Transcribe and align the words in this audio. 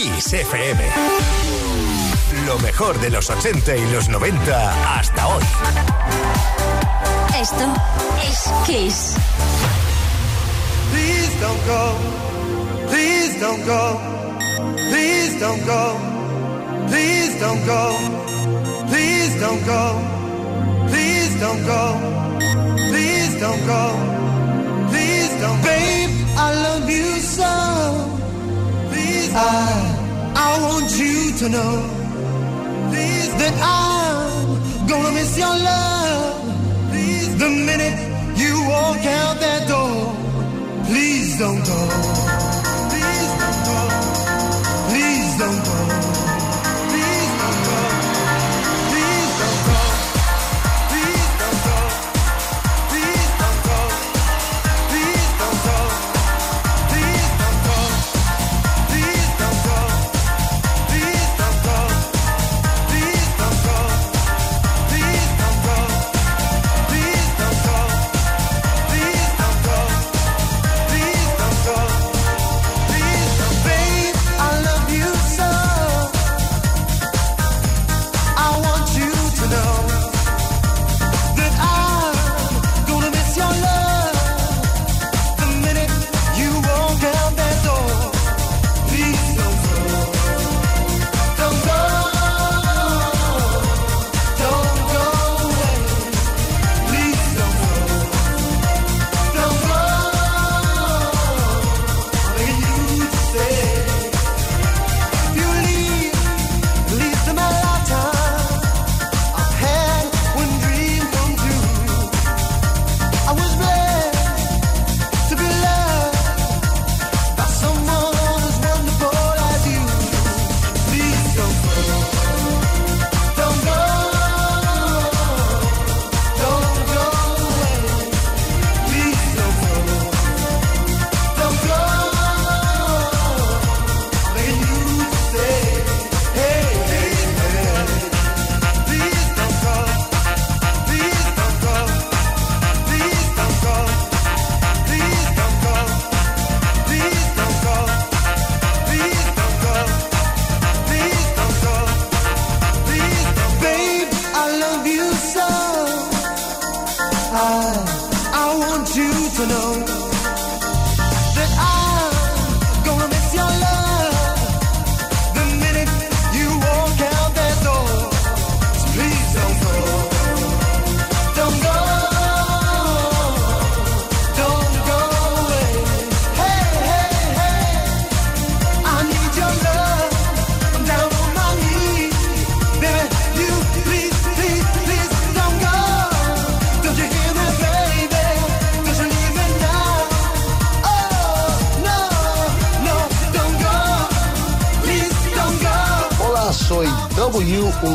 Kiss 0.00 0.32
FM. 0.32 0.80
Lo 2.46 2.58
mejor 2.60 2.98
de 3.00 3.10
los 3.10 3.28
80 3.28 3.76
y 3.76 3.92
los 3.92 4.08
90 4.08 4.98
hasta 4.98 5.28
hoy. 5.28 5.42
Esto 7.38 7.66
es 8.22 8.50
Kiss. 8.64 9.14
Please 10.90 11.38
don't 11.42 11.66
go. 11.66 11.92
Please 12.88 13.38
don't 13.40 13.66
go. 13.66 14.00
Please 14.88 15.38
don't 15.38 15.66
go. 15.66 15.98
Please 16.88 17.38
don't 17.38 17.66
go. 17.66 17.94
Please 18.88 19.38
don't 19.38 19.66
go. 19.66 20.00
Please 20.88 21.40
don't 21.40 21.66
go. 21.66 22.00
Please 22.88 23.38
don't 23.38 23.66
go. 23.66 23.92
Please 24.88 25.40
don't. 25.42 25.62
Babe, 25.62 26.10
I 26.38 26.54
love 26.54 26.88
you 26.88 27.20
so. 27.20 28.19
I, 29.34 30.32
I 30.34 30.60
want 30.62 30.90
you 30.98 31.32
to 31.38 31.48
know. 31.48 31.74
Please, 32.90 33.30
that 33.40 33.54
I'm 33.62 34.88
gonna 34.88 35.12
miss 35.12 35.38
your 35.38 35.56
love. 35.70 36.90
Please, 36.90 37.38
the 37.38 37.48
minute 37.48 37.96
you 38.36 38.52
walk 38.68 39.04
out 39.06 39.38
that 39.40 39.68
door. 39.68 40.14
Please 40.86 41.38
don't 41.38 41.64
go. 41.64 42.59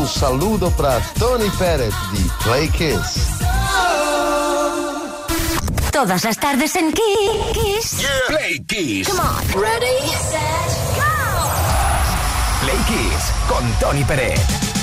Saludo 0.07 0.71
para 0.71 0.99
Tony 1.19 1.49
Pérez 1.59 1.93
de 2.13 2.29
Play 2.43 2.69
Kiss. 2.69 3.27
Todas 5.91 6.23
las 6.23 6.37
tardes 6.37 6.75
en 6.75 6.93
Kiss. 6.93 8.05
Play 8.27 8.63
Kiss. 8.65 9.09
Come 9.09 9.21
on. 9.21 9.61
Ready, 9.61 10.07
set, 10.29 10.39
go. 10.95 11.03
Play 12.61 12.77
Kiss 12.87 13.31
con 13.47 13.63
Tony 13.79 14.03
Pérez. 14.03 14.74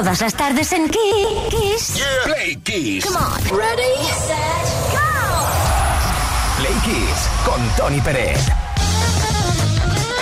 Todas 0.00 0.22
las 0.22 0.32
tardes 0.32 0.72
en 0.72 0.88
Kiss. 0.88 2.02
Play 2.24 2.56
Kiss. 2.64 3.04
Come 3.04 3.18
on. 3.18 3.58
Ready, 3.58 4.02
set, 4.26 4.66
go. 4.92 4.98
Play 6.56 6.72
Kiss 6.86 7.28
con 7.44 7.60
Tony 7.76 8.00
Pérez. 8.00 8.38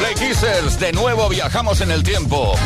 Play 0.01 0.15
Kissers, 0.17 0.81
de 0.81 0.93
nuevo 0.93 1.29
viajamos 1.29 1.81
en 1.81 1.93
el 1.93 2.03
tiempo. 2.03 2.57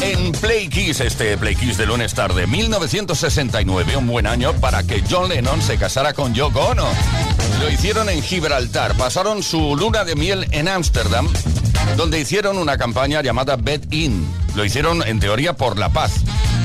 En 0.00 0.32
Play 0.32 0.70
Kiss, 0.70 1.00
este 1.00 1.36
Play 1.36 1.56
Kiss 1.56 1.76
de 1.76 1.84
lunes 1.84 2.14
tarde, 2.14 2.46
1969, 2.46 3.98
un 3.98 4.06
buen 4.06 4.26
año 4.26 4.54
para 4.54 4.82
que 4.82 5.04
John 5.10 5.28
Lennon 5.28 5.60
se 5.60 5.76
casara 5.76 6.14
con 6.14 6.32
Yoko 6.32 6.68
Ono. 6.68 6.86
Lo 7.60 7.70
hicieron 7.70 8.08
en 8.08 8.22
Gibraltar, 8.22 8.96
pasaron 8.96 9.42
su 9.42 9.76
luna 9.76 10.04
de 10.04 10.14
miel 10.14 10.46
en 10.52 10.68
Ámsterdam, 10.68 11.28
donde 11.98 12.18
hicieron 12.18 12.56
una 12.56 12.78
campaña 12.78 13.20
llamada 13.20 13.56
Bed 13.56 13.92
In. 13.92 14.26
Lo 14.54 14.64
hicieron 14.64 15.06
en 15.06 15.20
teoría 15.20 15.52
por 15.52 15.78
la 15.78 15.90
paz. 15.90 16.12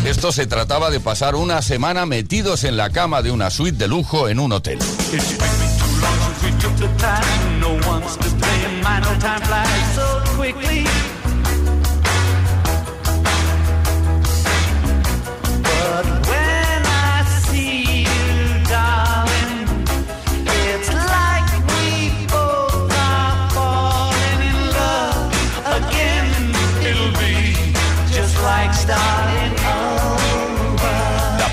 Esto 0.05 0.31
se 0.31 0.45
trataba 0.45 0.91
de 0.91 0.99
pasar 0.99 1.33
una 1.35 1.63
semana 1.63 2.05
metidos 2.05 2.63
en 2.63 2.77
la 2.77 2.91
cama 2.91 3.23
de 3.23 3.31
una 3.31 3.49
suite 3.49 3.75
de 3.75 3.87
lujo 3.87 4.29
en 4.29 4.39
un 4.39 4.51
hotel. 4.51 4.77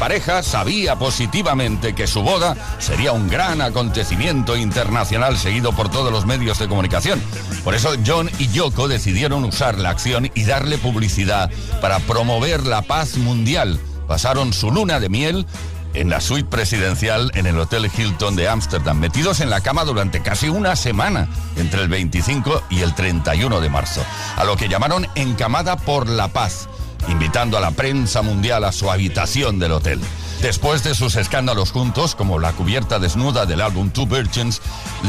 Pareja 0.03 0.43
sabía 0.43 0.97
positivamente 0.97 1.95
que 1.95 2.09
su 2.09 2.23
boda 2.23 2.57
sería 2.81 3.13
un 3.13 3.29
gran 3.29 3.63
acontecimiento 3.63 4.57
internacional 4.57 5.39
seguido 5.39 5.71
por 5.77 5.93
todos 5.93 6.11
los 6.11 6.27
medios 6.27 6.59
de 6.59 6.67
comunicación. 6.67 7.23
Por 7.63 7.77
eso 7.77 7.91
John 8.05 8.29
y 8.41 8.49
Yoko 8.49 8.89
decidieron 8.89 9.45
usar 9.45 9.79
la 9.79 9.91
acción 9.91 10.29
y 10.35 10.43
darle 10.43 10.77
publicidad 10.77 11.53
para 11.81 12.01
promover 12.01 12.67
la 12.67 12.83
paz 12.83 13.17
mundial. 13.17 13.79
Pasaron 14.09 14.53
su 14.53 14.73
luna 14.73 14.99
de 14.99 15.09
miel 15.09 15.47
en 15.95 16.11
la 16.11 16.21
suite 16.21 16.51
presidencial 16.51 17.31
en 17.35 17.47
el 17.47 17.57
Hotel 17.57 17.89
Hilton 17.97 18.35
de 18.35 18.49
Ámsterdam, 18.49 18.99
metidos 18.99 19.39
en 19.39 19.51
la 19.51 19.61
cama 19.61 19.85
durante 19.85 20.21
casi 20.21 20.49
una 20.49 20.75
semana, 20.75 21.29
entre 21.55 21.81
el 21.81 21.89
25 21.89 22.65
y 22.71 22.81
el 22.81 22.93
31 22.97 23.61
de 23.61 23.69
marzo, 23.69 24.05
a 24.37 24.43
lo 24.43 24.57
que 24.57 24.69
llamaron 24.69 25.07
Encamada 25.15 25.77
por 25.77 26.09
la 26.09 26.27
Paz 26.27 26.69
invitando 27.09 27.57
a 27.57 27.61
la 27.61 27.71
prensa 27.71 28.23
mundial 28.23 28.65
a 28.65 28.73
su 28.73 28.91
habitación 28.91 29.59
del 29.59 29.73
hotel. 29.73 30.01
Después 30.43 30.83
de 30.83 30.97
sus 30.97 31.15
escándalos 31.15 31.71
juntos, 31.71 32.17
como 32.17 32.41
la 32.41 32.53
cubierta 32.53 32.99
desnuda 32.99 33.47
del 33.47 33.61
álbum 33.61 33.91
Two 33.91 34.07
Virgins, 34.07 34.61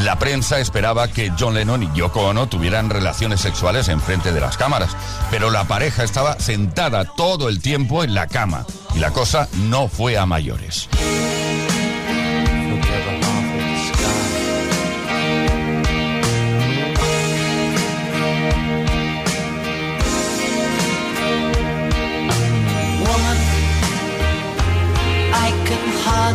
la 0.03 0.19
prensa 0.19 0.59
esperaba 0.59 1.07
que 1.07 1.31
John 1.39 1.55
Lennon 1.55 1.81
y 1.83 1.89
Yoko 1.95 2.27
Ono 2.27 2.47
tuvieran 2.47 2.91
relaciones 2.91 3.41
sexuales 3.41 3.87
en 3.89 3.99
frente 3.99 4.31
de 4.31 4.41
las 4.41 4.57
cámaras, 4.57 4.95
pero 5.31 5.49
la 5.49 5.63
pareja 5.63 6.03
estaba 6.03 6.39
sentada 6.39 7.05
todo 7.05 7.49
el 7.49 7.61
tiempo 7.61 8.03
en 8.03 8.13
la 8.13 8.27
cama 8.27 8.65
y 8.95 8.99
la 8.99 9.11
cosa 9.11 9.49
no 9.53 9.87
fue 9.87 10.19
a 10.19 10.27
mayores. 10.27 10.87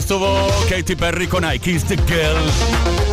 Estuvo 0.00 0.48
Katy 0.68 0.96
Perry 0.96 1.26
con 1.26 1.44
I 1.44 1.58
Kissed 1.58 1.88
the 1.88 1.96
Girl. 2.06 2.38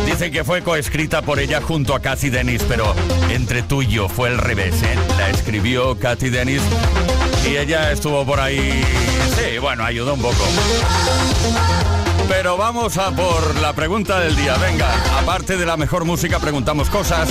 Dicen 0.06 0.32
que 0.32 0.42
fue 0.42 0.62
coescrita 0.62 1.20
por 1.20 1.38
ella 1.38 1.60
junto 1.60 1.94
a 1.94 2.00
Kathy 2.00 2.30
Dennis, 2.30 2.62
pero 2.66 2.94
entre 3.30 3.62
tú 3.62 3.82
y 3.82 3.88
yo 3.88 4.08
fue 4.08 4.30
el 4.30 4.38
revés, 4.38 4.82
¿eh? 4.82 4.96
La 5.18 5.28
escribió 5.28 5.98
Kathy 5.98 6.30
Dennis 6.30 6.62
y 7.46 7.56
ella 7.56 7.92
estuvo 7.92 8.24
por 8.24 8.40
ahí. 8.40 8.82
Sí, 9.36 9.58
bueno, 9.58 9.84
ayudó 9.84 10.14
un 10.14 10.22
poco. 10.22 10.44
Pero 12.28 12.56
vamos 12.56 12.96
a 12.98 13.10
por 13.10 13.56
la 13.60 13.72
pregunta 13.72 14.20
del 14.20 14.36
día. 14.36 14.56
Venga, 14.58 14.86
aparte 15.18 15.56
de 15.56 15.66
la 15.66 15.76
mejor 15.76 16.04
música, 16.04 16.38
preguntamos 16.38 16.88
cosas. 16.90 17.28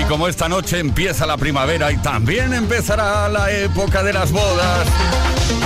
Y 0.00 0.04
como 0.04 0.28
esta 0.28 0.48
noche 0.48 0.78
empieza 0.78 1.26
la 1.26 1.36
primavera 1.36 1.92
y 1.92 1.98
también 1.98 2.54
empezará 2.54 3.28
la 3.28 3.50
época 3.50 4.04
de 4.04 4.12
las 4.12 4.30
bodas, 4.32 4.86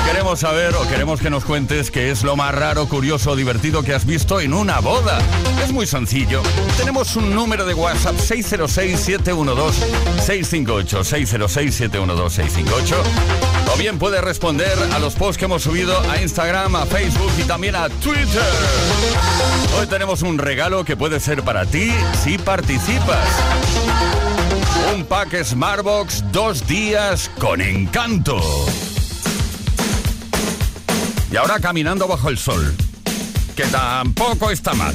queremos 0.06 0.40
saber 0.40 0.74
o 0.74 0.88
queremos 0.88 1.20
que 1.20 1.28
nos 1.30 1.44
cuentes 1.44 1.90
qué 1.90 2.10
es 2.10 2.24
lo 2.24 2.34
más 2.34 2.54
raro, 2.54 2.88
curioso 2.88 3.32
o 3.32 3.36
divertido 3.36 3.82
que 3.82 3.92
has 3.94 4.06
visto 4.06 4.40
en 4.40 4.54
una 4.54 4.80
boda. 4.80 5.18
Es 5.62 5.70
muy 5.70 5.86
sencillo. 5.86 6.40
Tenemos 6.76 7.14
un 7.16 7.34
número 7.34 7.66
de 7.66 7.74
WhatsApp 7.74 8.16
606-712-658. 8.16 11.04
606-712-658. 11.04 13.51
O 13.72 13.76
bien 13.78 13.98
puedes 13.98 14.20
responder 14.20 14.76
a 14.92 14.98
los 14.98 15.14
posts 15.14 15.38
que 15.38 15.46
hemos 15.46 15.62
subido 15.62 15.98
a 16.10 16.20
Instagram, 16.20 16.76
a 16.76 16.84
Facebook 16.84 17.32
y 17.38 17.44
también 17.44 17.74
a 17.74 17.88
Twitter. 17.88 18.42
Hoy 19.78 19.86
tenemos 19.86 20.22
un 20.22 20.38
regalo 20.38 20.84
que 20.84 20.96
puede 20.96 21.20
ser 21.20 21.42
para 21.42 21.64
ti 21.64 21.90
si 22.22 22.36
participas. 22.36 23.28
Un 24.94 25.04
pack 25.04 25.42
Smartbox 25.42 26.24
dos 26.32 26.66
días 26.66 27.30
con 27.38 27.60
encanto. 27.60 28.40
Y 31.30 31.36
ahora 31.36 31.58
caminando 31.60 32.06
bajo 32.06 32.28
el 32.28 32.36
sol, 32.36 32.74
que 33.56 33.64
tampoco 33.64 34.50
está 34.50 34.74
mal. 34.74 34.94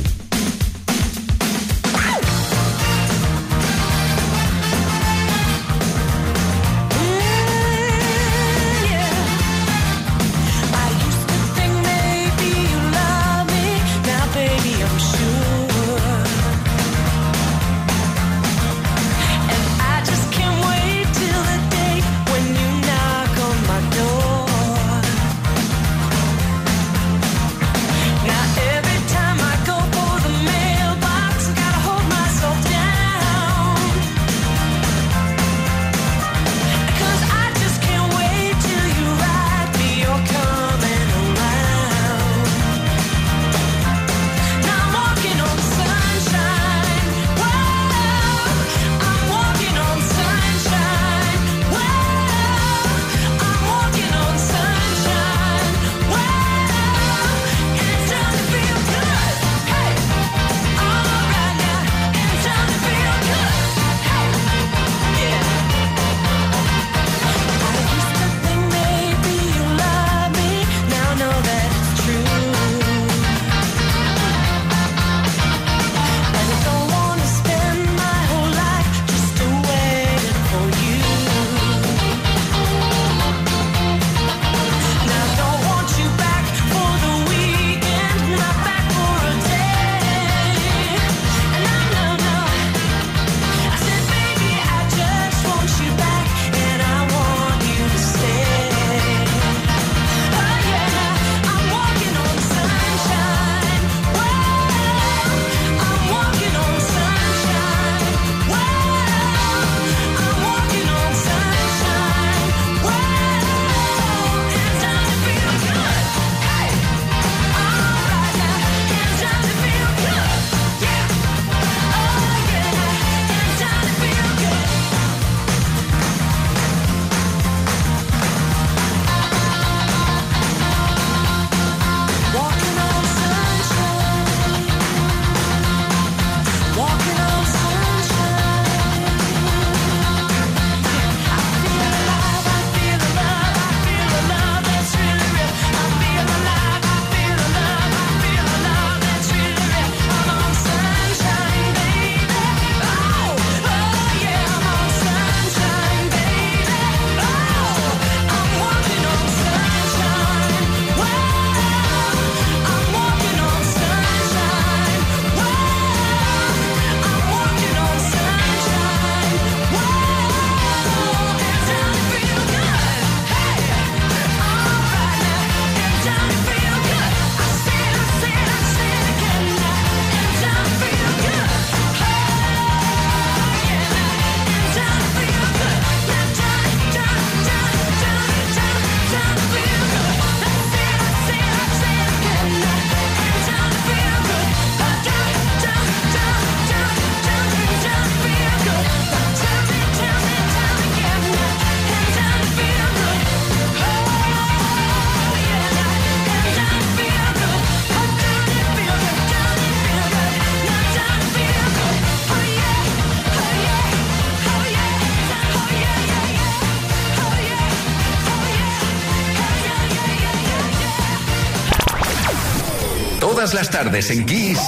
Tardes 223.88 224.12
en 224.12 224.26
Kiss. 224.26 224.60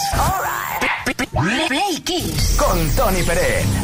Play 1.68 2.00
Kiss. 2.06 2.56
Con 2.58 2.90
Tony 2.96 3.22
Pérez. 3.24 3.79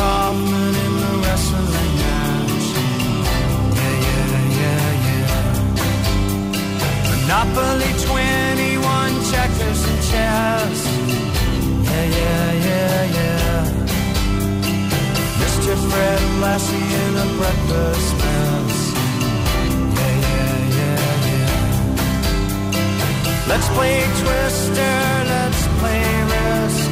Andy 0.00 0.80
in 0.86 0.94
the 1.00 1.12
wrestling 1.22 1.94
match. 2.00 2.66
Yeah, 3.76 3.96
yeah, 4.06 4.60
yeah, 4.60 5.06
yeah. 5.06 5.34
Monopoly 7.10 7.92
21 8.06 9.12
checkers 9.30 9.80
and 9.90 10.00
chess. 10.10 10.78
Yeah, 11.84 12.06
yeah, 12.18 12.48
yeah, 12.68 13.16
yeah. 13.18 13.60
Mr. 15.40 15.72
Fred 15.90 16.22
Lassie 16.42 16.90
in 17.02 17.12
a 17.16 17.26
breakfast 17.38 18.10
mess. 18.20 18.76
Yeah, 19.96 20.14
yeah, 20.26 20.56
yeah, 20.78 21.28
yeah. 21.28 21.54
Let's 23.48 23.68
play 23.76 23.96
Twister, 24.22 24.96
let's 25.32 25.62
play 25.80 26.04
Risk. 26.32 26.90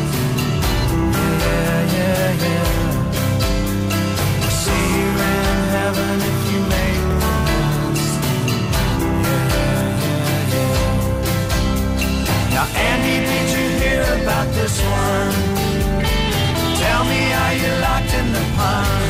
Yeah, 1.44 1.80
yeah, 1.96 2.28
yeah. 2.44 2.97
Heaven 5.88 6.20
if 6.20 6.40
you 6.52 6.60
make 6.68 7.02
the 7.16 7.86
list. 7.96 8.20
Yeah, 9.24 9.96
yeah, 10.12 10.52
yeah. 10.52 10.84
Now, 12.52 12.66
Andy, 12.88 13.16
did 13.30 13.48
you 13.56 13.66
hear 13.80 14.04
about 14.20 14.48
this 14.52 14.76
one? 14.82 15.32
Tell 16.76 17.02
me, 17.04 17.20
are 17.32 17.54
you 17.62 17.72
locked 17.80 18.12
in 18.20 18.26
the 18.34 18.44
punch? 18.54 19.07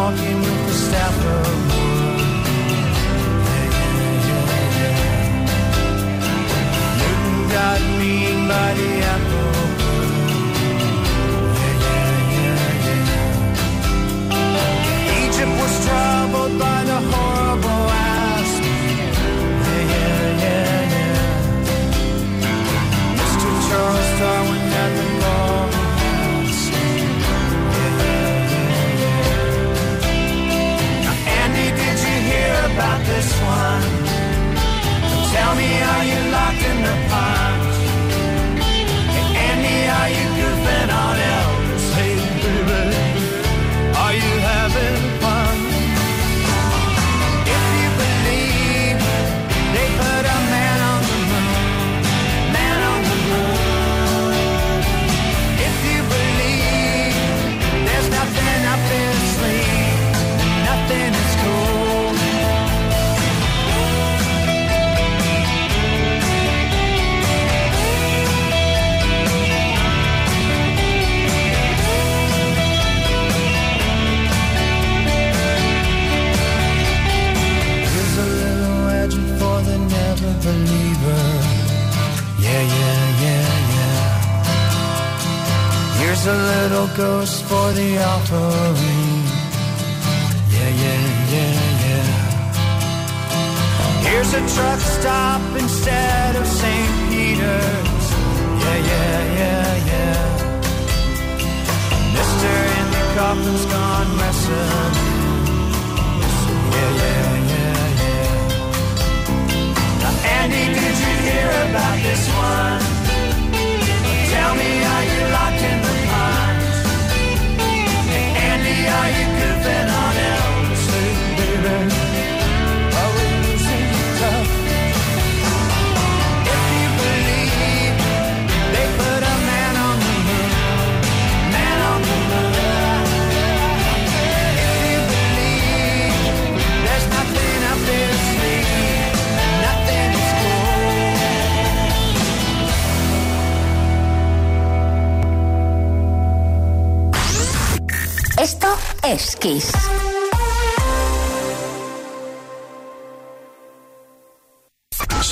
Walking 0.00 0.38
with 0.44 0.60
the 0.68 0.76
staff 0.86 1.16
of 1.36 1.46
yeah. 4.78 5.00
Newton 6.98 7.38
got 7.56 7.80
mean 7.98 8.36
by 8.52 8.68
the 8.78 8.90
apple. 9.14 9.54
Yeah, 11.60 11.76
yeah, 11.86 12.34
yeah, 12.36 12.86
yeah. 12.86 13.38
Egypt 15.20 15.54
was 15.60 15.74
troubled 15.84 16.54
by 16.64 16.78
the 16.90 16.98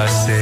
I 0.00 0.06
said. 0.06 0.39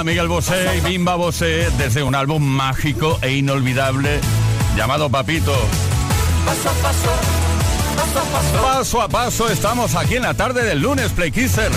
Bimba, 0.00 0.04
Miguel 0.04 0.28
Bosé 0.28 0.76
y 0.76 0.80
Bimba 0.80 1.14
Bosé 1.16 1.68
desde 1.76 2.02
un 2.02 2.14
álbum 2.14 2.42
mágico 2.42 3.18
e 3.20 3.32
inolvidable 3.32 4.20
llamado 4.74 5.10
Papito. 5.10 5.54
Paso 6.46 6.70
a 6.70 6.72
paso, 6.72 7.10
paso 7.96 8.18
a 8.18 8.22
paso. 8.22 8.62
Paso 8.62 9.02
a 9.02 9.08
paso, 9.08 9.50
estamos 9.50 9.94
aquí 9.96 10.16
en 10.16 10.22
la 10.22 10.34
tarde 10.34 10.64
del 10.64 10.80
lunes, 10.80 11.12
Play 11.12 11.30
Kisser. 11.30 11.70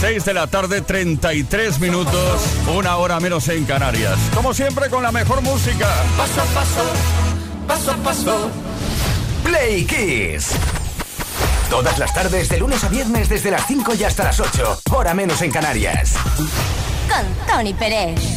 6 0.00 0.24
de 0.24 0.34
la 0.34 0.48
tarde, 0.48 0.82
33 0.82 1.78
minutos, 1.80 2.42
una 2.76 2.96
hora 2.96 3.20
menos 3.20 3.48
en 3.48 3.64
Canarias. 3.64 4.18
Como 4.34 4.52
siempre, 4.52 4.90
con 4.90 5.02
la 5.02 5.12
mejor 5.12 5.40
música. 5.40 5.88
Paso 6.16 6.40
a 6.42 6.44
paso, 6.44 6.84
paso 7.66 7.90
a 7.92 7.96
paso. 7.96 8.50
Play 9.44 9.86
Kiss. 9.86 10.50
Todas 11.70 11.98
las 11.98 12.12
tardes, 12.12 12.50
de 12.50 12.58
lunes 12.58 12.84
a 12.84 12.88
viernes, 12.88 13.30
desde 13.30 13.50
las 13.50 13.66
5 13.66 13.94
y 13.94 14.04
hasta 14.04 14.24
las 14.24 14.40
8, 14.40 14.82
hora 14.90 15.14
menos 15.14 15.40
en 15.40 15.50
Canarias 15.50 16.14
con 17.12 17.46
Tony 17.46 17.74
Pérez. 17.74 18.31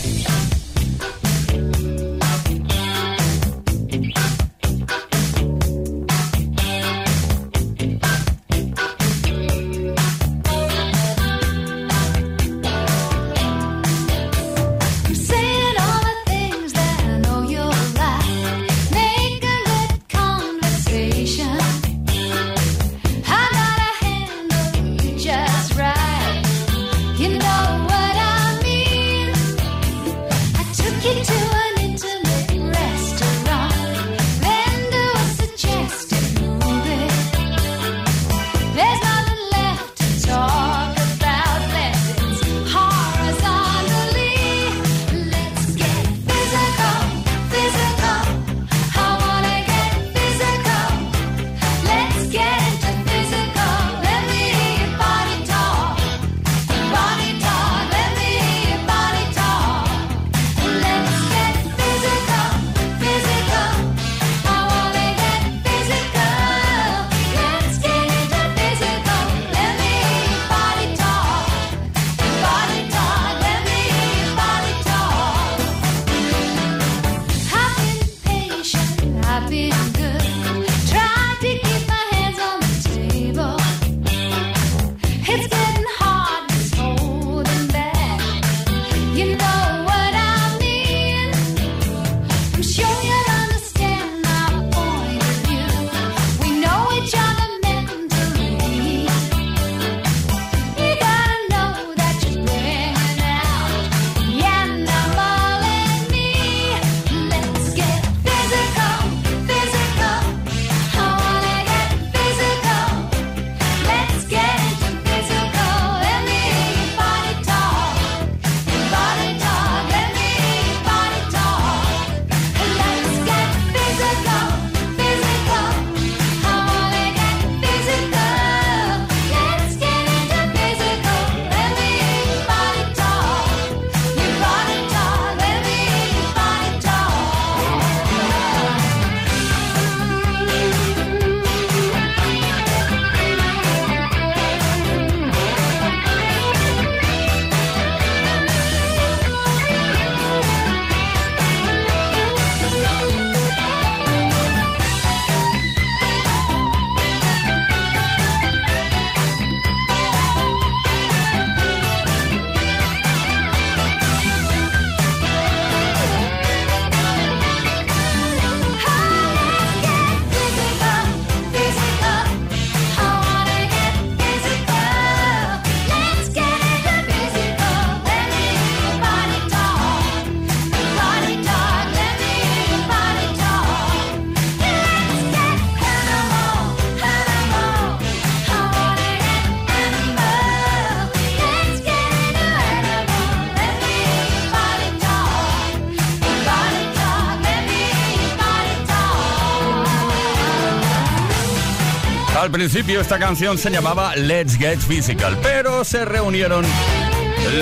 Al 202.45 202.51
principio 202.51 203.01
esta 203.01 203.17
canción 203.17 203.57
se 203.57 203.71
llamaba 203.71 204.15
Let's 204.15 204.55
Get 204.55 204.77
Physical, 204.77 205.35
pero 205.41 205.83
se 205.83 206.05
reunieron 206.05 206.63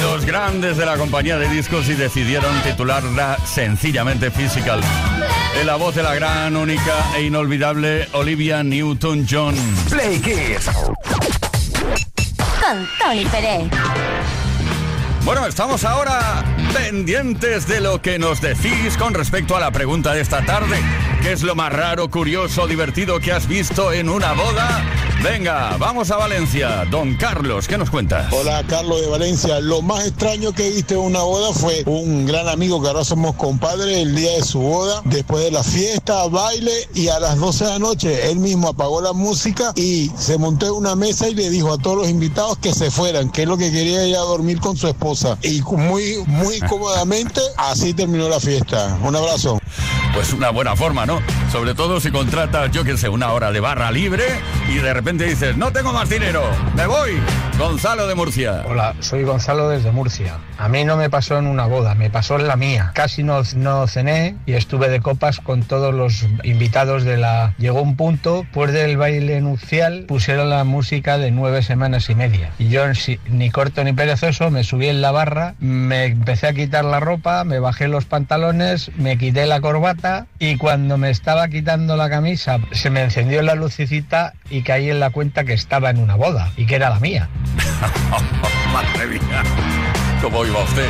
los 0.02 0.26
grandes 0.26 0.76
de 0.76 0.86
la 0.86 0.98
compañía 0.98 1.38
de 1.38 1.48
discos 1.48 1.88
y 1.88 1.94
decidieron 1.94 2.54
titularla 2.64 3.38
sencillamente 3.46 4.30
Physical. 4.30 4.82
En 5.58 5.68
la 5.68 5.78
voz 5.78 5.96
de 5.96 6.04
la 6.04 6.14
gran, 6.14 6.58
única 6.58 6.98
e 7.16 7.24
inolvidable 7.24 8.10
Olivia 8.12 8.62
Newton-John. 8.62 9.56
Play 9.90 10.20
Kiss. 10.20 10.70
Con 12.60 12.86
Tony 13.00 13.26
Pérez. 13.28 13.72
Bueno, 15.24 15.48
estamos 15.48 15.86
ahora 15.86 16.44
pendientes 16.74 17.68
de 17.68 17.80
lo 17.80 18.02
que 18.02 18.20
nos 18.20 18.42
decís 18.42 18.98
con 19.00 19.14
respecto 19.14 19.56
a 19.56 19.62
la 19.62 19.72
pregunta 19.72 20.14
de 20.14 20.20
esta 20.20 20.44
tarde. 20.44 20.76
¿Qué 21.24 21.32
es 21.32 21.42
lo 21.42 21.56
más 21.56 21.72
raro, 21.72 22.10
curioso, 22.10 22.68
divertido 22.68 23.22
que 23.22 23.32
has 23.32 23.48
visto 23.48 23.94
en 23.94 24.10
una 24.10 24.34
boda? 24.34 25.13
Venga, 25.24 25.78
vamos 25.78 26.12
a 26.12 26.18
Valencia. 26.18 26.84
Don 26.92 27.16
Carlos, 27.16 27.70
¿qué 27.70 27.78
nos 27.78 27.90
cuentas? 27.90 28.28
Hola, 28.34 28.62
Carlos 28.68 29.00
de 29.00 29.08
Valencia. 29.08 29.62
Lo 29.62 29.82
más 29.82 30.06
extraño 30.06 30.52
que 30.52 30.70
viste 30.70 30.96
en 30.96 31.00
una 31.00 31.22
boda 31.22 31.54
fue 31.54 31.82
un 31.86 32.26
gran 32.26 32.50
amigo 32.50 32.82
que 32.82 32.90
ahora 32.90 33.06
somos 33.06 33.34
compadres 33.36 34.00
el 34.00 34.16
día 34.16 34.32
de 34.34 34.44
su 34.44 34.60
boda. 34.60 35.02
Después 35.06 35.46
de 35.46 35.52
la 35.52 35.64
fiesta, 35.64 36.28
baile 36.28 36.74
y 36.94 37.08
a 37.08 37.22
las 37.22 37.40
12 37.40 37.64
de 37.64 37.70
la 37.70 37.80
noche 37.80 38.32
él 38.32 38.40
mismo 38.40 38.68
apagó 38.68 39.00
la 39.00 39.14
música 39.14 39.72
y 39.78 40.12
se 40.18 40.38
montó 40.38 40.66
en 40.66 40.74
una 40.74 40.96
mesa 40.98 41.30
y 41.30 41.36
le 41.36 41.50
dijo 41.50 41.72
a 41.72 41.78
todos 41.78 41.96
los 41.96 42.10
invitados 42.10 42.58
que 42.58 42.74
se 42.74 42.92
fueran, 42.92 43.30
que 43.32 43.44
es 43.44 43.48
lo 43.48 43.58
que 43.58 43.72
quería 43.72 44.06
ir 44.06 44.18
a 44.18 44.20
dormir 44.20 44.60
con 44.60 44.76
su 44.76 44.90
esposa. 44.90 45.38
Y 45.42 45.62
muy, 45.62 46.18
muy 46.28 46.60
cómodamente 46.60 47.40
así 47.58 47.94
terminó 47.94 48.28
la 48.28 48.42
fiesta. 48.42 48.98
Un 49.02 49.16
abrazo. 49.16 49.58
Pues 50.14 50.32
una 50.32 50.52
buena 50.52 50.76
forma, 50.76 51.08
¿no? 51.08 51.22
Sobre 51.52 51.74
todo 51.74 52.00
si 52.00 52.12
contratas, 52.12 52.72
yo 52.72 52.84
qué 52.84 52.98
sé, 52.98 53.10
una 53.10 53.32
hora 53.32 53.52
de 53.52 53.60
barra 53.60 53.92
libre 53.92 54.24
y 54.70 54.76
de 54.76 54.94
repente 54.94 55.13
dices, 55.18 55.58
no 55.58 55.72
tengo 55.72 55.94
más 55.94 56.10
dinero, 56.10 56.44
me 56.76 56.88
voy. 56.88 57.12
Gonzalo 57.58 58.08
de 58.08 58.16
Murcia. 58.16 58.64
Hola, 58.68 58.96
soy 59.00 59.24
Gonzalo 59.24 59.70
desde 59.70 59.92
Murcia. 59.92 60.38
A 60.58 60.68
mí 60.70 60.86
no 60.86 60.98
me 60.98 61.10
pasó 61.10 61.38
en 61.38 61.46
una 61.46 61.68
boda, 61.68 61.94
me 61.94 62.10
pasó 62.10 62.40
en 62.40 62.48
la 62.48 62.56
mía. 62.56 62.92
Casi 62.96 63.22
no, 63.22 63.42
no 63.56 63.88
cené 63.88 64.36
y 64.46 64.54
estuve 64.54 64.90
de 64.90 65.02
copas 65.02 65.40
con 65.40 65.62
todos 65.62 65.94
los 65.94 66.26
invitados 66.44 67.04
de 67.04 67.18
la... 67.18 67.54
Llegó 67.60 67.82
un 67.82 67.96
punto, 67.96 68.46
pues 68.52 68.74
del 68.74 68.98
baile 68.98 69.40
nupcial, 69.42 70.06
pusieron 70.08 70.50
la 70.50 70.64
música 70.64 71.18
de 71.18 71.32
nueve 71.32 71.62
semanas 71.62 72.10
y 72.10 72.16
media. 72.16 72.52
Y 72.58 72.70
yo, 72.70 72.84
ni 73.30 73.52
corto 73.52 73.84
ni 73.84 73.94
perezoso, 73.94 74.50
me 74.50 74.64
subí 74.64 74.88
en 74.88 75.02
la 75.02 75.12
barra, 75.12 75.54
me 75.60 76.06
empecé 76.06 76.48
a 76.48 76.54
quitar 76.54 76.86
la 76.86 77.00
ropa, 77.00 77.44
me 77.44 77.60
bajé 77.60 77.88
los 77.88 78.06
pantalones, 78.06 78.92
me 78.98 79.18
quité 79.18 79.46
la 79.46 79.62
corbata 79.62 80.26
y 80.40 80.58
cuando 80.58 80.98
me 80.98 81.10
estaba 81.12 81.48
quitando 81.48 81.98
la 81.98 82.10
camisa 82.10 82.60
se 82.72 82.90
me 82.90 83.04
encendió 83.04 83.42
la 83.42 83.56
lucecita 83.56 84.34
y 84.50 84.64
caí 84.64 84.90
en 84.90 85.00
la 85.00 85.03
cuenta 85.10 85.44
que 85.44 85.54
estaba 85.54 85.90
en 85.90 86.00
una 86.00 86.16
boda 86.16 86.52
y 86.58 86.66
que 86.66 86.76
era 86.76 86.90
la 86.90 87.00
mía. 87.00 87.30
Madre 88.74 89.08
mía. 89.08 89.44
¿Cómo 90.22 90.46
iba 90.46 90.64
usted? 90.64 90.90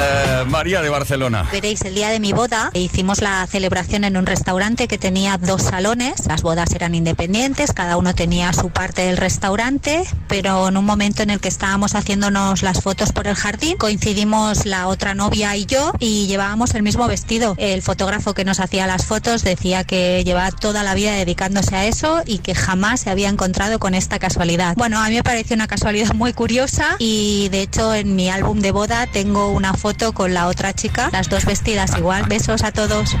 Eh, 0.00 0.44
María 0.46 0.82
de 0.82 0.88
Barcelona. 0.88 1.48
Veréis, 1.52 1.82
el 1.82 1.94
día 1.94 2.08
de 2.08 2.20
mi 2.20 2.32
boda 2.32 2.70
hicimos 2.74 3.20
la 3.20 3.46
celebración 3.46 4.04
en 4.04 4.16
un 4.16 4.26
restaurante 4.26 4.88
que 4.88 4.98
tenía 4.98 5.38
dos 5.38 5.62
salones. 5.62 6.26
Las 6.26 6.42
bodas 6.42 6.72
eran 6.74 6.94
independientes, 6.94 7.72
cada 7.72 7.96
uno 7.96 8.14
tenía 8.14 8.52
su 8.52 8.70
parte 8.70 9.02
del 9.02 9.16
restaurante, 9.16 10.04
pero 10.28 10.68
en 10.68 10.76
un 10.76 10.84
momento 10.84 11.22
en 11.22 11.30
el 11.30 11.40
que 11.40 11.48
estábamos 11.48 11.94
haciéndonos 11.94 12.62
las 12.62 12.80
fotos 12.80 13.12
por 13.12 13.26
el 13.26 13.34
jardín, 13.34 13.76
coincidimos 13.76 14.66
la 14.66 14.88
otra 14.88 15.14
novia 15.14 15.56
y 15.56 15.66
yo 15.66 15.92
y 15.98 16.26
llevábamos 16.26 16.74
el 16.74 16.82
mismo 16.82 17.06
vestido. 17.06 17.54
El 17.58 17.82
fotógrafo 17.82 18.34
que 18.34 18.44
nos 18.44 18.60
hacía 18.60 18.86
las 18.86 19.06
fotos 19.06 19.42
decía 19.42 19.84
que 19.84 20.24
llevaba 20.24 20.50
toda 20.50 20.82
la 20.82 20.94
vida 20.94 21.12
dedicándose 21.12 21.76
a 21.76 21.86
eso 21.86 22.22
y 22.26 22.38
que 22.38 22.54
jamás 22.54 23.00
se 23.00 23.10
había 23.10 23.28
encontrado 23.28 23.78
con 23.78 23.94
esta 23.94 24.18
casualidad. 24.18 24.74
Bueno, 24.76 24.98
a 25.00 25.08
mí 25.08 25.14
me 25.14 25.22
pareció 25.22 25.54
una 25.54 25.68
casualidad 25.68 26.14
muy 26.14 26.32
curiosa 26.32 26.96
y 26.98 27.48
de 27.50 27.62
hecho 27.62 27.94
en 27.94 28.16
mi 28.16 28.30
álbum 28.30 28.60
de 28.60 28.72
boda 28.72 29.06
tengo 29.06 29.48
una 29.48 29.74
foto 29.82 30.12
con 30.12 30.32
la 30.32 30.46
otra 30.46 30.72
chica, 30.72 31.10
las 31.10 31.28
dos 31.28 31.44
vestidas 31.44 31.98
igual. 31.98 32.26
Besos 32.28 32.62
a 32.62 32.70
todos. 32.70 33.16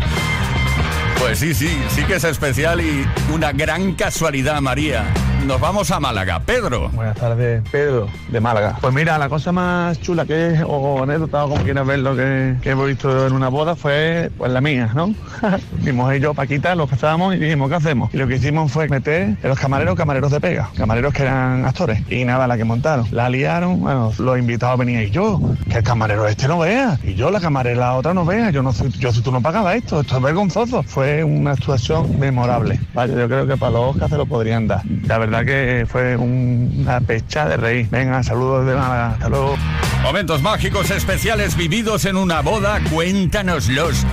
Pues 1.18 1.40
sí, 1.40 1.54
sí, 1.54 1.76
sí 1.90 2.04
que 2.04 2.14
es 2.14 2.24
especial 2.24 2.80
y 2.80 3.04
una 3.32 3.50
gran 3.50 3.94
casualidad, 3.94 4.60
María. 4.60 5.12
Nos 5.46 5.60
vamos 5.60 5.90
a 5.90 5.98
Málaga. 5.98 6.38
Pedro. 6.38 6.88
Buenas 6.90 7.16
tardes, 7.16 7.62
Pedro, 7.72 8.06
de 8.28 8.40
Málaga. 8.40 8.78
Pues 8.80 8.94
mira, 8.94 9.18
la 9.18 9.28
cosa 9.28 9.50
más 9.50 10.00
chula 10.00 10.24
que 10.24 10.52
es, 10.52 10.60
o 10.64 11.02
anécdota, 11.02 11.44
o 11.44 11.48
como 11.48 11.64
quieras 11.64 11.84
verlo, 11.84 12.14
que, 12.14 12.54
que 12.62 12.70
hemos 12.70 12.86
visto 12.86 13.26
en 13.26 13.32
una 13.32 13.48
boda 13.48 13.74
fue 13.74 14.30
pues 14.38 14.52
la 14.52 14.60
mía, 14.60 14.90
¿no? 14.94 15.08
Mi 15.82 15.90
mujer 15.90 16.18
y 16.18 16.20
yo, 16.20 16.32
Paquita, 16.32 16.76
los 16.76 16.88
casábamos 16.88 17.34
y 17.34 17.38
dijimos, 17.38 17.68
¿qué 17.68 17.74
hacemos? 17.74 18.14
Y 18.14 18.18
lo 18.18 18.28
que 18.28 18.36
hicimos 18.36 18.70
fue 18.70 18.88
meter 18.88 19.36
en 19.42 19.48
los 19.48 19.58
camareros, 19.58 19.96
camareros 19.96 20.30
de 20.30 20.40
pega, 20.40 20.70
camareros 20.76 21.12
que 21.12 21.22
eran 21.22 21.64
actores. 21.64 22.08
Y 22.08 22.24
nada, 22.24 22.46
la 22.46 22.56
que 22.56 22.64
montaron. 22.64 23.08
La 23.10 23.28
liaron, 23.28 23.80
bueno, 23.80 24.12
los 24.18 24.38
invitados 24.38 24.78
venían 24.78 25.02
y 25.02 25.10
yo, 25.10 25.40
que 25.68 25.78
el 25.78 25.84
camarero 25.84 26.28
este 26.28 26.46
no 26.46 26.60
vea. 26.60 27.00
Y 27.02 27.14
yo, 27.14 27.32
la 27.32 27.40
camarera 27.40 27.80
la 27.80 27.94
otra 27.94 28.14
no 28.14 28.24
vea. 28.24 28.50
Yo 28.50 28.62
no 28.62 28.72
sé, 28.72 28.88
yo 28.90 29.12
tú 29.12 29.32
no 29.32 29.40
pagabas 29.40 29.74
esto, 29.74 30.02
esto 30.02 30.16
es 30.18 30.22
vergonzoso. 30.22 30.84
Fue 30.84 31.24
una 31.24 31.52
actuación 31.52 32.16
memorable. 32.20 32.78
Vaya, 32.94 33.14
yo 33.14 33.26
creo 33.26 33.46
que 33.46 33.56
para 33.56 33.72
los 33.72 33.94
Oscars 33.94 34.10
se 34.10 34.16
lo 34.16 34.26
podrían 34.26 34.68
dar. 34.68 34.82
La 35.06 35.18
verdad 35.18 35.31
que 35.40 35.86
fue 35.90 36.16
un- 36.16 36.70
una 36.82 37.00
pecha 37.00 37.48
de 37.48 37.56
reír. 37.56 37.88
Venga, 37.90 38.22
saludos 38.22 38.66
de 38.66 38.74
Málaga. 38.74 39.12
Hasta 39.12 39.28
luego. 39.28 39.56
Momentos 40.02 40.42
mágicos 40.42 40.90
especiales 40.90 41.56
vividos 41.56 42.04
en 42.04 42.16
una 42.16 42.40
boda, 42.42 42.80
cuéntanoslos. 42.90 44.04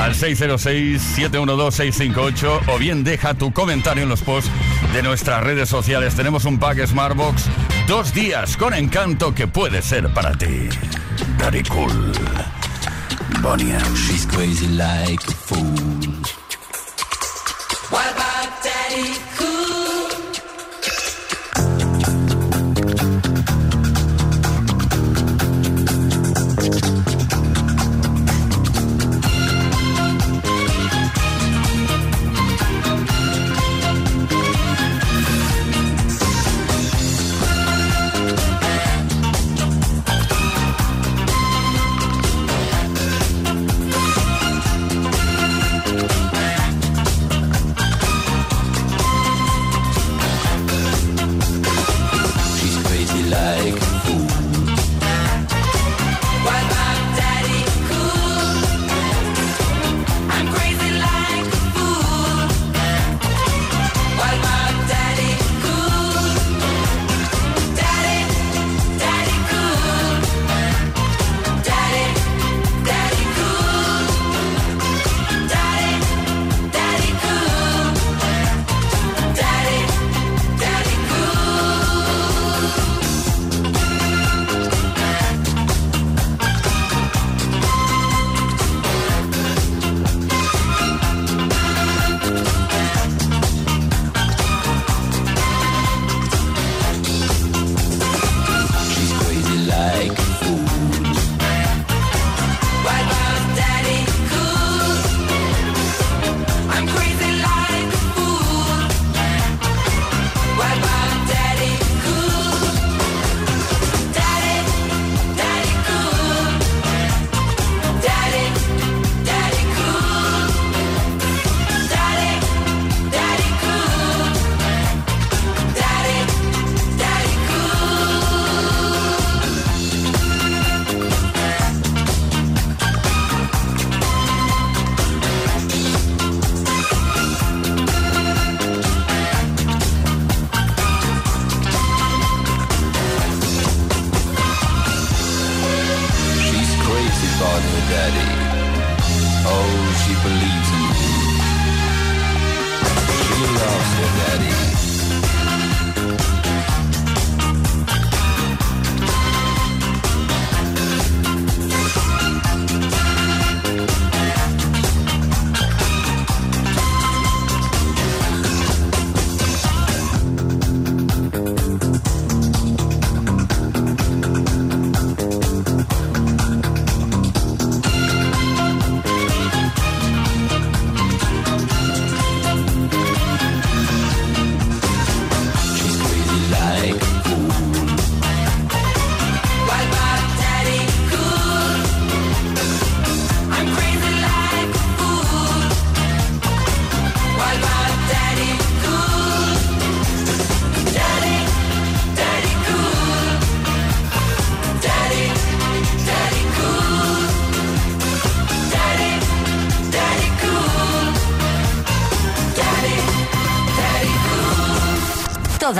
Al 0.00 0.14
606-712-658 0.14 2.60
o 2.68 2.78
bien 2.78 3.04
deja 3.04 3.34
tu 3.34 3.52
comentario 3.52 4.04
en 4.04 4.08
los 4.08 4.22
posts 4.22 4.50
de 4.94 5.02
nuestras 5.02 5.44
redes 5.44 5.68
sociales. 5.68 6.14
Tenemos 6.14 6.44
un 6.46 6.58
pack 6.58 6.86
Smartbox, 6.86 7.44
dos 7.86 8.14
días 8.14 8.56
con 8.56 8.72
encanto 8.74 9.34
que 9.34 9.46
puede 9.46 9.82
ser 9.82 10.08
para 10.14 10.32
ti. 10.32 10.68
Very 11.38 11.62
cool. 11.64 12.12
Bonnie. 13.42 13.74
She's 13.94 14.26
crazy 14.26 14.68
like 14.68 15.22
a 15.28 15.32
fool. 15.32 16.41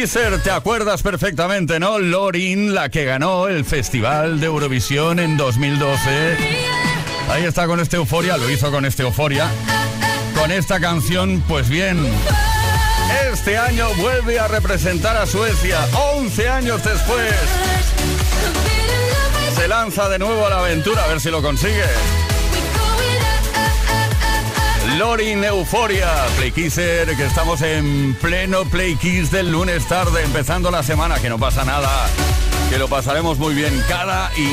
Kisser, 0.00 0.42
te 0.42 0.50
acuerdas 0.50 1.02
perfectamente, 1.02 1.78
¿no? 1.78 2.00
Lorin, 2.00 2.74
la 2.74 2.88
que 2.88 3.04
ganó 3.04 3.46
el 3.46 3.64
Festival 3.64 4.40
de 4.40 4.46
Eurovisión 4.46 5.20
en 5.20 5.36
2012. 5.36 6.36
Ahí 7.30 7.44
está 7.44 7.68
con 7.68 7.78
este 7.78 7.96
euforia, 7.96 8.36
lo 8.36 8.50
hizo 8.50 8.72
con 8.72 8.84
este 8.84 9.04
euforia. 9.04 9.48
Con 10.36 10.50
esta 10.50 10.80
canción, 10.80 11.44
pues 11.46 11.68
bien, 11.68 12.04
este 13.32 13.56
año 13.56 13.86
vuelve 13.94 14.40
a 14.40 14.48
representar 14.48 15.16
a 15.16 15.26
Suecia, 15.26 15.78
11 16.16 16.48
años 16.48 16.82
después. 16.82 17.32
Se 19.54 19.68
lanza 19.68 20.08
de 20.08 20.18
nuevo 20.18 20.44
a 20.44 20.50
la 20.50 20.58
aventura, 20.58 21.04
a 21.04 21.06
ver 21.06 21.20
si 21.20 21.30
lo 21.30 21.40
consigue. 21.40 21.84
Lorin 24.98 25.42
Euforia, 25.42 26.08
Play 26.36 26.52
Kisser, 26.52 27.16
que 27.16 27.26
estamos 27.26 27.60
en 27.62 28.14
pleno 28.20 28.64
Play 28.64 28.94
Kiss 28.96 29.30
del 29.30 29.50
lunes 29.50 29.86
tarde, 29.86 30.22
empezando 30.22 30.70
la 30.70 30.82
semana, 30.82 31.18
que 31.18 31.28
no 31.28 31.38
pasa 31.38 31.64
nada, 31.64 31.88
que 32.70 32.78
lo 32.78 32.88
pasaremos 32.88 33.38
muy 33.38 33.54
bien 33.54 33.82
cada 33.88 34.30
y 34.36 34.48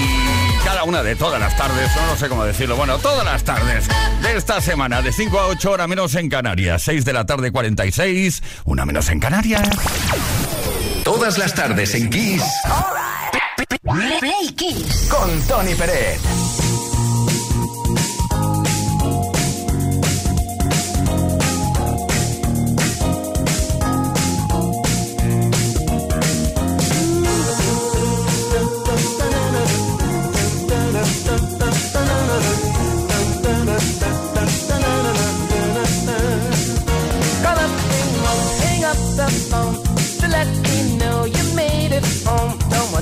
cada 0.64 0.84
una 0.84 1.04
de 1.04 1.16
todas 1.16 1.40
las 1.40 1.56
tardes, 1.56 1.90
no, 1.96 2.08
no 2.08 2.18
sé 2.18 2.28
cómo 2.28 2.44
decirlo, 2.44 2.76
bueno, 2.76 2.98
todas 2.98 3.24
las 3.24 3.44
tardes 3.44 3.88
de 4.24 4.36
esta 4.36 4.62
semana, 4.62 5.02
de 5.02 5.12
5 5.12 5.40
a 5.40 5.48
8 5.48 5.72
horas 5.72 5.88
menos 5.88 6.16
en 6.16 6.30
Canarias, 6.30 6.82
6 6.84 7.06
de 7.06 7.14
la 7.14 7.26
tarde 7.26 7.52
46, 7.52 8.42
una 8.66 8.86
menos 8.86 9.10
en 9.10 9.20
Canarias. 9.20 9.70
Todas 11.04 11.38
las 11.38 11.54
tardes 11.54 11.94
en 11.94 12.10
Kiss. 12.10 12.44
Play 14.20 14.54
Kiss. 14.56 15.10
Con 15.10 15.42
Tony 15.48 15.76
Pérez. 15.76 16.20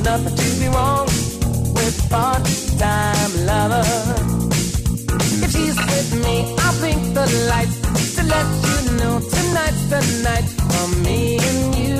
nothing 0.09 0.35
to 0.35 0.59
be 0.59 0.67
wrong 0.69 1.05
with 1.77 1.95
part-time 2.09 3.33
lover. 3.45 3.85
If 5.45 5.51
she's 5.51 5.77
with 5.91 6.11
me, 6.25 6.35
I'll 6.57 6.79
blink 6.79 7.13
the 7.13 7.27
light 7.51 7.73
to 8.15 8.21
let 8.33 8.47
you 8.67 8.77
know 8.97 9.15
tonight's 9.35 9.83
the 9.93 10.01
night 10.27 10.49
for 10.71 10.87
me 11.05 11.37
and 11.49 11.75
you, 11.75 11.97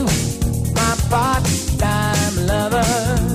my 0.73 0.93
part-time 1.11 2.35
lover. 2.47 3.28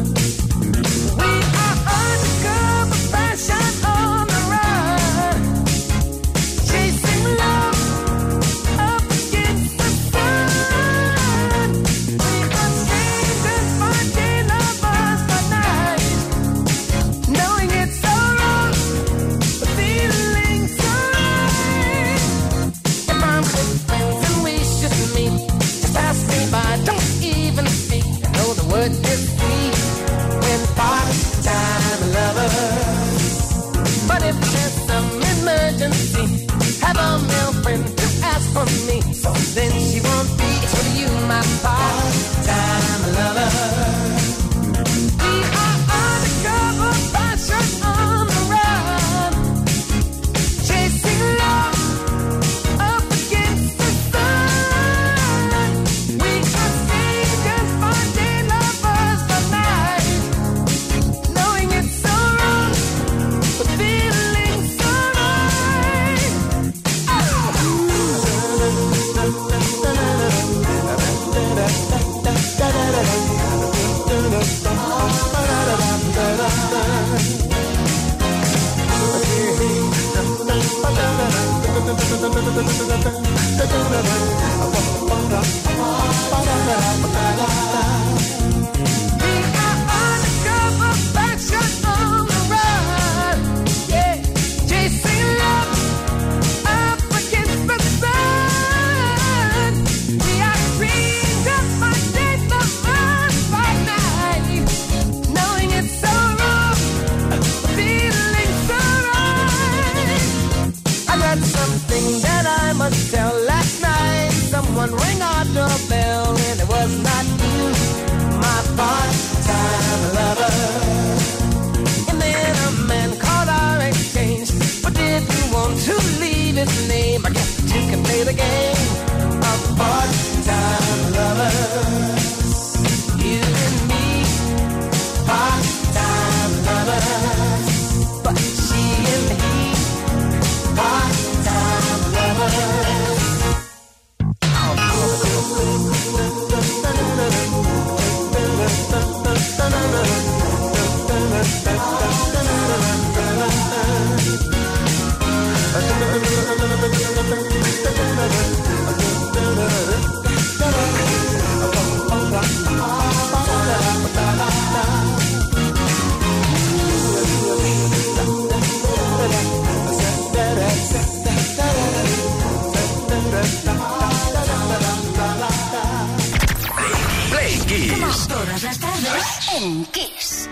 Todas 178.28 178.62
las 178.62 178.78
tardes 178.78 179.24
en 179.56 179.84
Kiss. 179.86 180.48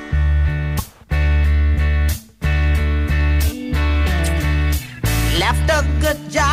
Left 5.38 5.70
a 5.70 5.82
good 6.00 6.18
job. 6.30 6.51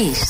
Esto 0.00 0.12
es 0.12 0.18
Kiss. 0.18 0.29